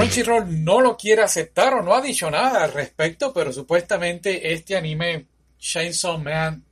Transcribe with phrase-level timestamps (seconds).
[0.00, 4.74] Crunchyroll no lo quiere aceptar o no ha dicho nada al respecto, pero supuestamente este
[4.74, 5.26] anime
[5.58, 6.64] Chainsaw Man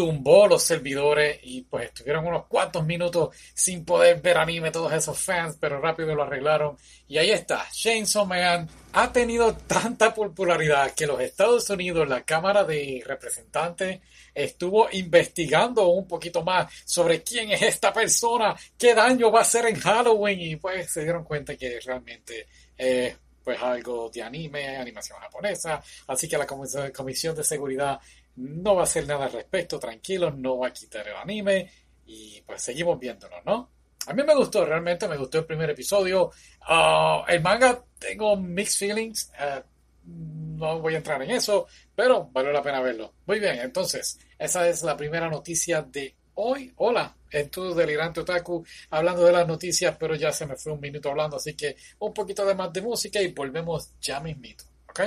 [0.00, 5.18] tumbó los servidores y pues estuvieron unos cuantos minutos sin poder ver anime todos esos
[5.18, 6.78] fans, pero rápido lo arreglaron.
[7.06, 12.64] Y ahí está, Chainsaw Man ha tenido tanta popularidad que los Estados Unidos, la Cámara
[12.64, 14.00] de Representantes
[14.34, 19.66] estuvo investigando un poquito más sobre quién es esta persona, qué daño va a hacer
[19.66, 25.18] en Halloween y pues se dieron cuenta que realmente es pues algo de anime, animación
[25.18, 28.00] japonesa, así que la Comisión de Seguridad
[28.36, 31.70] no va a hacer nada al respecto, tranquilos, no va a quitar el anime
[32.06, 33.70] y pues seguimos viéndolo, ¿no?
[34.06, 36.30] A mí me gustó, realmente me gustó el primer episodio.
[36.62, 39.30] Ah, el manga tengo mixed feelings.
[39.38, 39.62] Eh,
[40.04, 43.14] no voy a entrar en eso, pero vale la pena verlo.
[43.26, 46.72] Muy bien, entonces, esa es la primera noticia de hoy.
[46.76, 50.80] Hola, en tu delirante otaku, hablando de las noticias, pero ya se me fue un
[50.80, 55.00] minuto hablando, así que un poquito de más de música y volvemos ya mismito, ¿ok?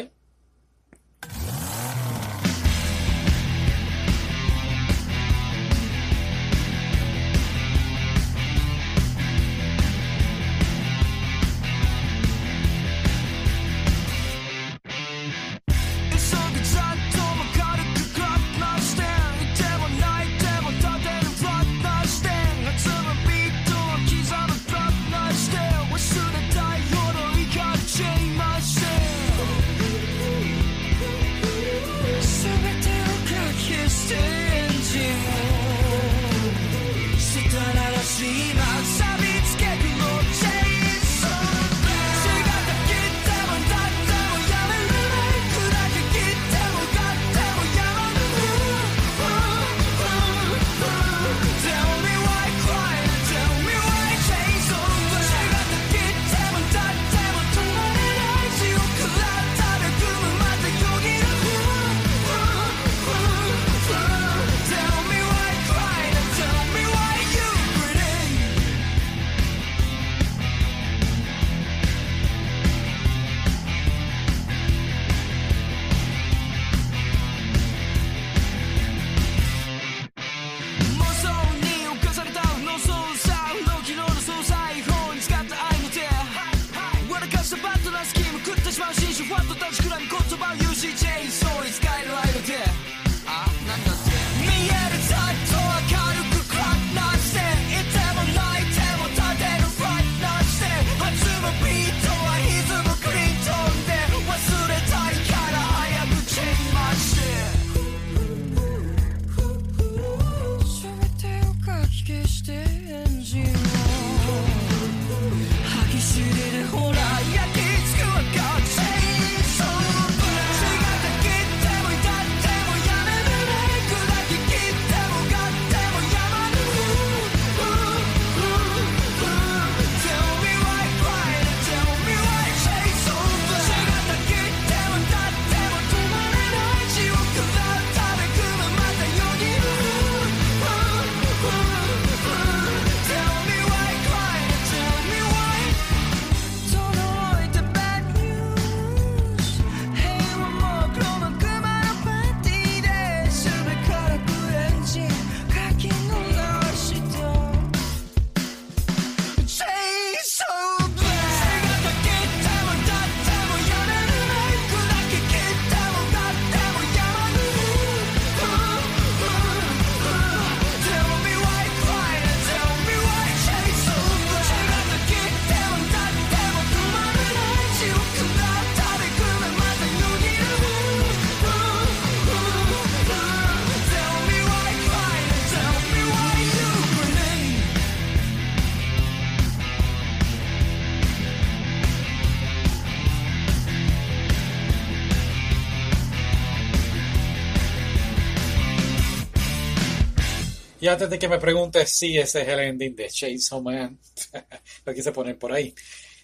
[200.84, 203.98] Y antes de que me preguntes si ese es el ending de Chainsaw Man,
[204.86, 205.74] lo quise poner por ahí.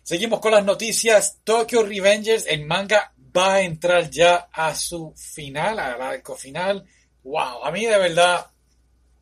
[0.03, 1.37] Seguimos con las noticias.
[1.45, 6.83] Tokyo Revengers, el manga va a entrar ya a su final, al arco final.
[7.23, 8.47] Wow, a mí de verdad,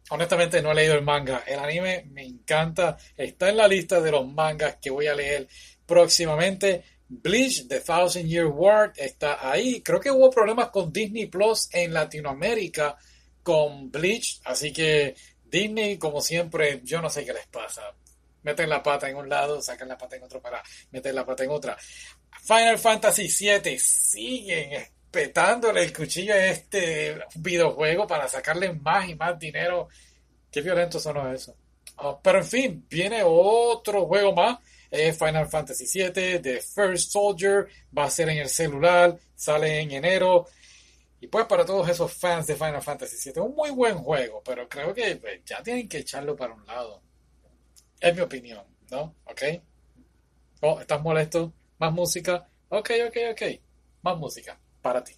[0.10, 1.44] honestamente no he leído el manga.
[1.46, 5.48] El anime me encanta, está en la lista de los mangas que voy a leer
[5.86, 6.84] próximamente.
[7.08, 9.84] Bleach, The Thousand Year War está ahí.
[9.84, 12.98] Creo que hubo problemas con Disney Plus en Latinoamérica
[13.48, 15.16] con Bleach, así que
[15.46, 17.82] Disney, como siempre, yo no sé qué les pasa.
[18.44, 20.62] Meten la pata en un lado, sacan la pata en otro para
[20.92, 21.78] meter la pata en otra.
[22.44, 29.40] Final Fantasy VII siguen espetándole el cuchillo a este videojuego para sacarle más y más
[29.40, 29.88] dinero.
[30.52, 31.56] Qué violentos son eso.
[32.00, 34.58] Ah, pero en fin, viene otro juego más
[34.90, 37.68] Final Fantasy VII, The First Soldier,
[37.98, 40.48] va a ser en el celular, sale en enero.
[41.20, 44.70] Y pues para todos esos fans de Final Fantasy VII, un muy buen juego, pero
[44.70, 47.02] creo que pues, ya tienen que echarlo para un lado.
[48.00, 49.16] Es mi opinión, ¿no?
[49.26, 49.42] ¿Ok?
[50.62, 51.54] Oh, ¿estás molesto?
[51.80, 52.48] ¿Más música?
[52.70, 53.42] Ok, ok, ok.
[54.04, 55.14] Más música para ti.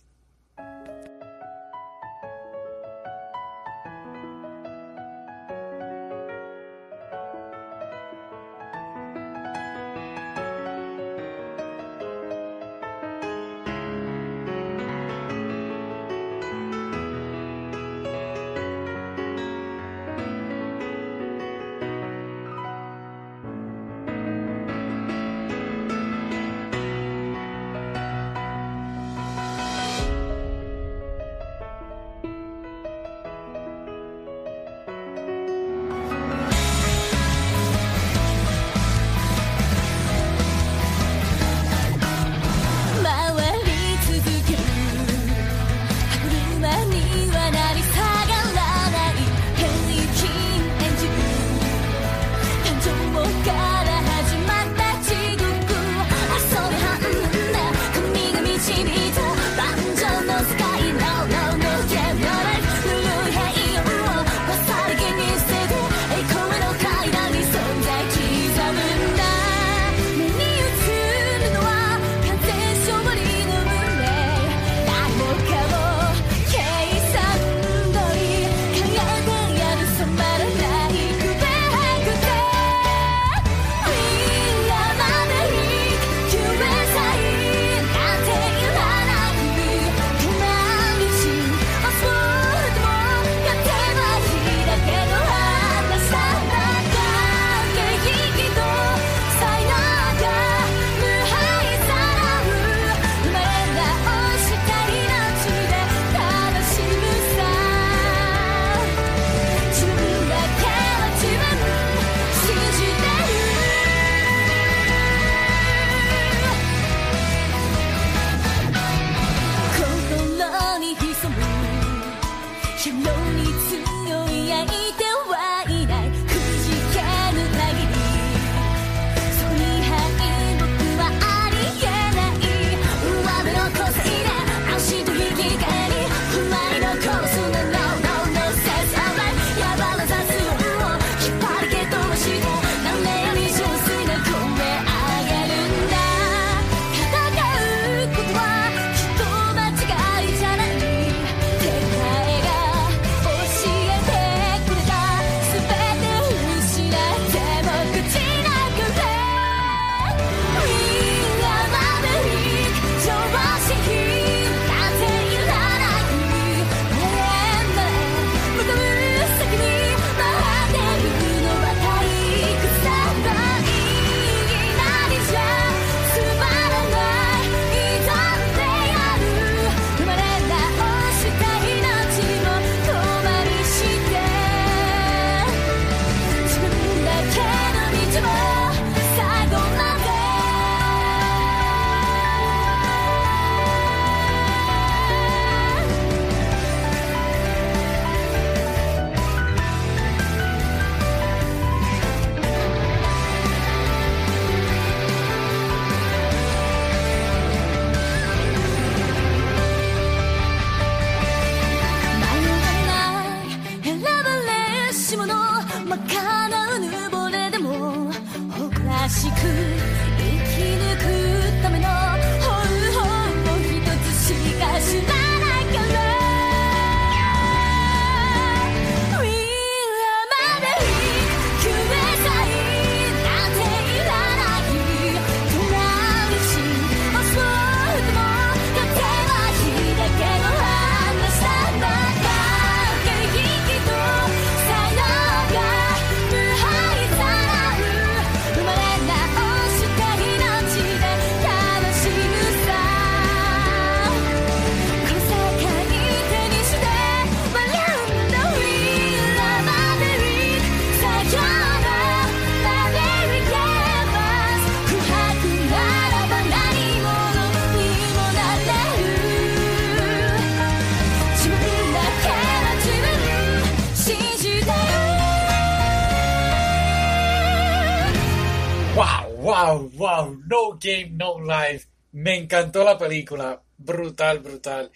[282.12, 283.62] Me encantó la película.
[283.78, 284.92] Brutal, brutal.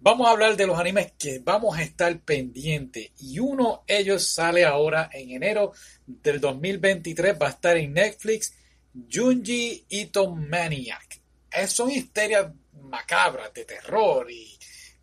[0.00, 3.10] vamos a hablar de los animes que vamos a estar pendientes.
[3.20, 5.72] Y uno, ellos sale ahora en enero
[6.06, 7.36] del 2023.
[7.40, 8.54] Va a estar en Netflix.
[9.10, 11.20] Junji Ito Maniac.
[11.66, 12.46] son histerias
[12.82, 14.58] macabras de terror y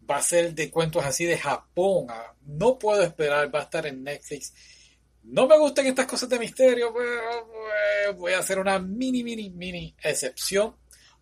[0.09, 2.07] va a ser de cuentos así de Japón.
[2.09, 4.53] Ah, no puedo esperar, va a estar en Netflix.
[5.23, 9.49] No me gustan estas cosas de misterio, pero pues, voy a hacer una mini, mini,
[9.49, 10.75] mini excepción.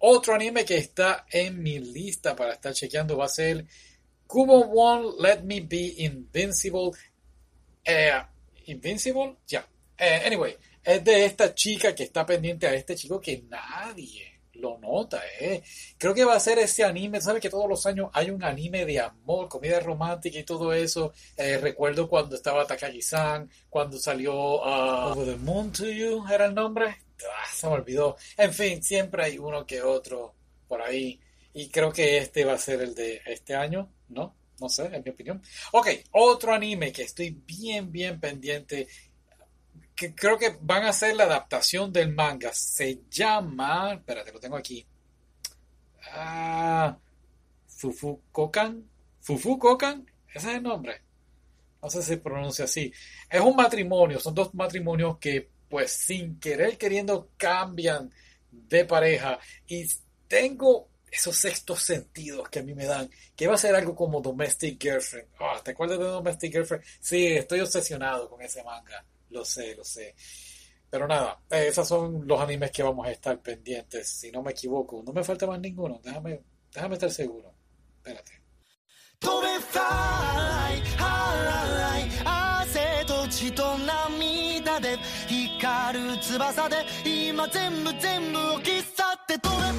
[0.06, 3.66] Otro anime que está en mi lista para estar chequeando va a ser
[4.28, 6.92] Kubo One Let Me Be Invincible.
[7.86, 8.12] Eh,
[8.66, 9.66] Invincible, ya.
[9.98, 14.78] Eh, anyway, es de esta chica que está pendiente a este chico que nadie lo
[14.78, 15.64] nota, ¿eh?
[15.98, 18.86] Creo que va a ser ese anime, ¿sabes que todos los años hay un anime
[18.86, 21.14] de amor, comida romántica y todo eso?
[21.38, 26.54] Eh, recuerdo cuando estaba Takagi-san, cuando salió uh, Over the Moon to You, ¿era el
[26.54, 27.03] nombre?
[27.22, 28.18] Ah, se me olvidó.
[28.38, 30.36] En fin, siempre hay uno que otro
[30.68, 31.20] por ahí.
[31.54, 34.36] Y creo que este va a ser el de este año, ¿no?
[34.60, 35.42] No sé, en mi opinión.
[35.72, 38.88] Ok, otro anime que estoy bien, bien pendiente
[39.96, 42.52] que creo que van a hacer la adaptación del manga.
[42.54, 44.86] Se llama, espérate, lo tengo aquí.
[46.12, 46.98] Ah,
[47.68, 48.90] Fufukokan.
[49.22, 51.02] Fufukokan, ese es el nombre.
[51.82, 52.92] No sé si se pronuncia así.
[53.30, 58.14] Es un matrimonio, son dos matrimonios que pues sin querer queriendo cambian
[58.52, 59.90] de pareja y
[60.28, 64.22] tengo esos sextos sentidos que a mí me dan, que va a ser algo como
[64.22, 65.30] Domestic Girlfriend.
[65.40, 66.86] Ah, ¿Te acuerdas de Domestic Girlfriend?
[67.00, 69.04] Sí, estoy obsesionado con ese manga.
[69.32, 70.14] Lo sé, lo sé.
[70.92, 74.52] Pero nada, eh, esos son los animes que vamos a estar pendientes, si no me
[74.52, 75.02] equivoco.
[75.04, 76.40] No me falta más ninguno, déjame,
[76.72, 77.52] déjame estar seguro.
[77.98, 78.44] Espérate.
[85.94, 89.74] る翼で今全部全部を切っ去って飛べたい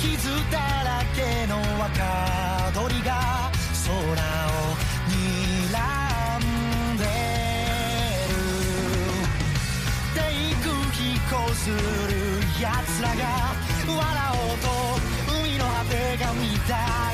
[0.00, 3.50] 傷だらけの若鳥が
[3.86, 4.22] 空
[4.68, 4.92] を
[11.62, 11.76] する
[12.60, 13.61] 奴らが
[16.68, 17.11] die.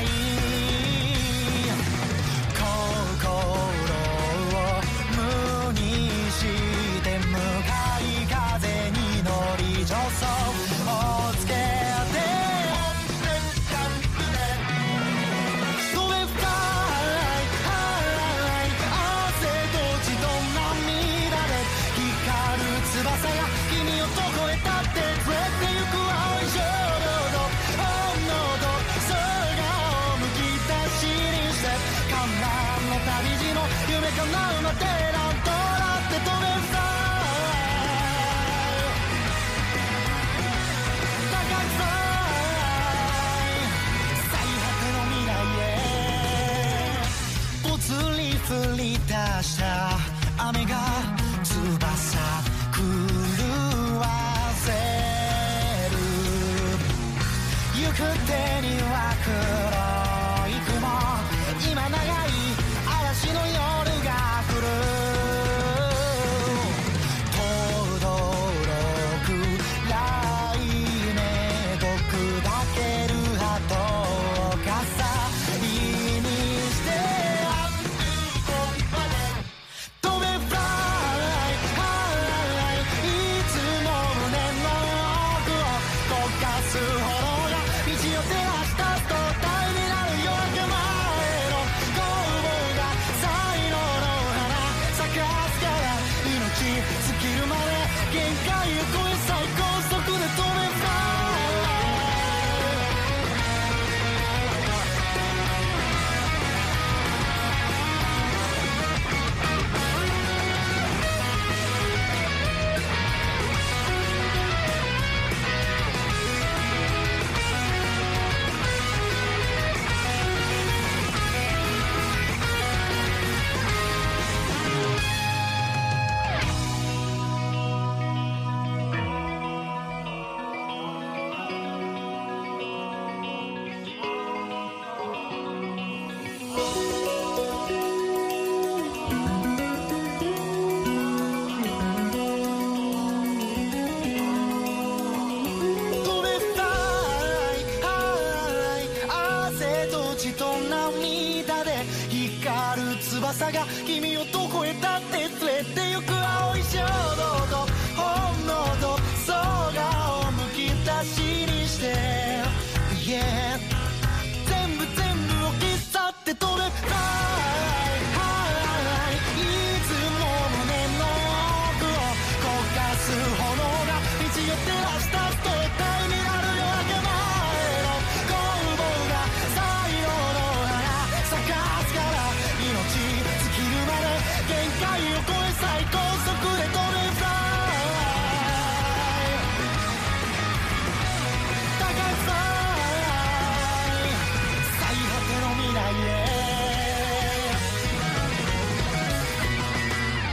[153.39, 154.98] さが君をどこへ出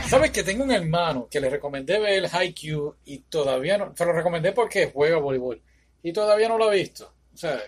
[0.07, 3.93] Sabes que tengo un hermano que le recomendé ver el Haikyuu y todavía no.
[3.93, 5.61] Se lo recomendé porque juega voleibol
[6.01, 7.13] y todavía no lo ha visto.
[7.33, 7.61] O sea,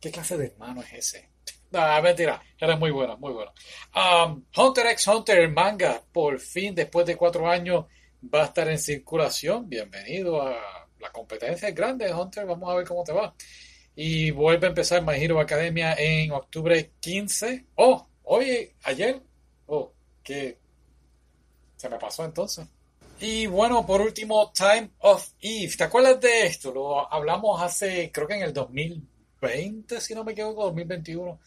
[0.00, 1.28] ¿qué clase de hermano es ese?
[1.70, 3.52] No, mentira, era muy bueno, muy bueno.
[3.94, 7.84] Um, Hunter x Hunter, manga, por fin, después de cuatro años,
[8.34, 9.68] va a estar en circulación.
[9.68, 10.56] Bienvenido a
[10.98, 12.46] la competencia grande, Hunter.
[12.46, 13.34] Vamos a ver cómo te va.
[13.94, 17.66] Y vuelve a empezar My Hero Academia en octubre 15.
[17.74, 19.20] Oh, hoy, ayer.
[19.66, 20.56] Oh, que
[21.78, 22.66] se me pasó entonces.
[23.20, 25.72] Y bueno, por último, Time of Eve.
[25.76, 26.72] ¿Te acuerdas de esto?
[26.72, 31.38] Lo hablamos hace, creo que en el 2020, si no me equivoco, 2021.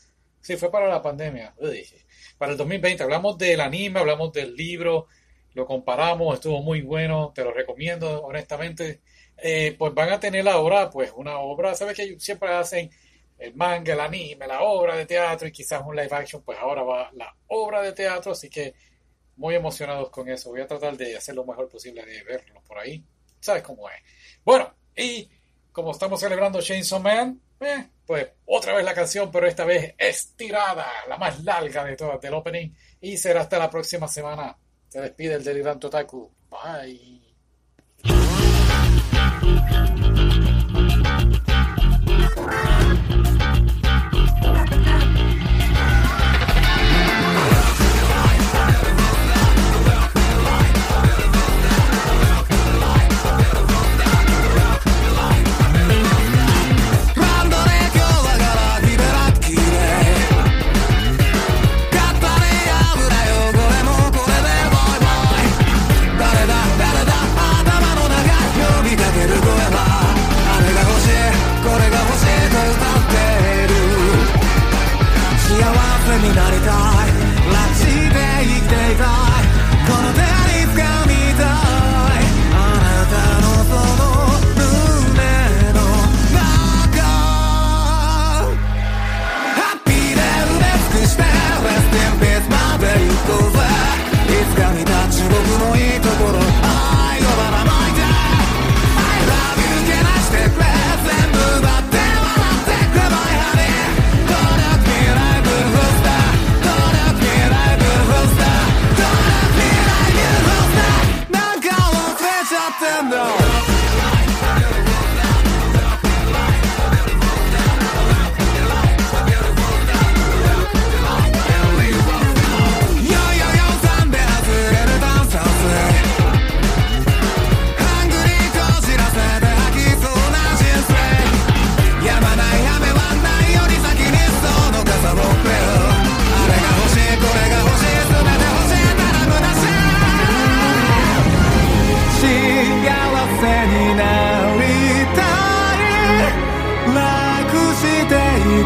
[0.41, 1.53] Sí, fue para la pandemia.
[1.59, 1.85] Uy,
[2.37, 5.07] Para el 2020 hablamos del anime, hablamos del libro,
[5.53, 9.01] lo comparamos, estuvo muy bueno, te lo recomiendo honestamente.
[9.37, 12.89] Eh, pues van a tener ahora, pues una obra, ¿sabes que siempre hacen
[13.37, 16.83] el manga, el anime, la obra de teatro y quizás un live action, pues ahora
[16.83, 18.73] va la obra de teatro, así que
[19.41, 20.51] muy emocionados con eso.
[20.51, 23.03] Voy a tratar de hacer lo mejor posible de verlo por ahí.
[23.39, 23.95] ¿Sabes cómo es?
[24.45, 25.27] Bueno, y
[25.71, 30.85] como estamos celebrando Chainsaw Man, eh, pues otra vez la canción, pero esta vez estirada,
[31.09, 32.69] la más larga de todas del opening.
[33.01, 34.55] Y será hasta la próxima semana.
[34.87, 36.31] Se despide el delirante Otaku.
[36.47, 37.30] Bye.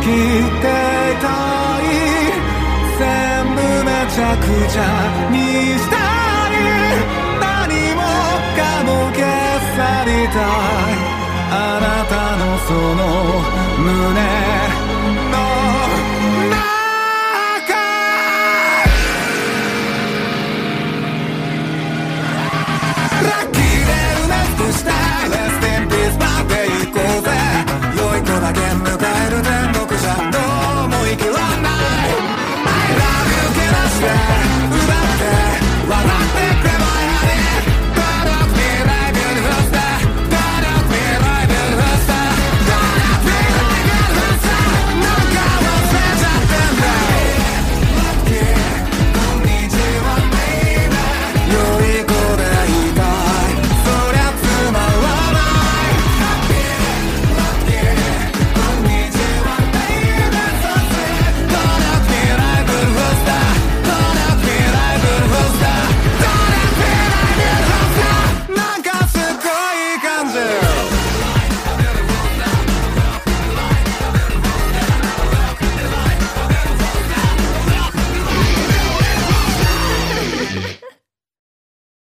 [0.06, 0.14] きて
[1.20, 1.34] た
[1.82, 1.90] い
[3.00, 3.02] 全
[3.56, 4.82] 部めちゃくちゃ
[5.32, 5.36] に
[5.80, 6.62] したい
[7.42, 7.50] 何
[7.96, 8.06] も
[8.56, 9.26] かも消
[9.76, 11.02] されたい
[11.50, 13.02] あなたのその
[13.82, 14.35] 胸